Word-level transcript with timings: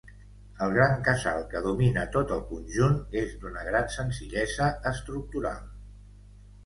El 0.67 0.71
gran 0.75 0.95
casal 1.07 1.43
que 1.51 1.61
domina 1.65 2.05
tot 2.15 2.33
el 2.37 2.41
conjunt 2.53 2.97
és 3.23 3.37
d'una 3.43 3.67
gran 3.71 3.93
senzillesa 3.97 4.71
estructural. 4.93 5.61